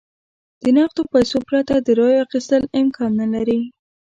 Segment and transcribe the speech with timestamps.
[0.61, 3.59] د نغدو پیسو پرته د رایو اخیستل امکان نه لري.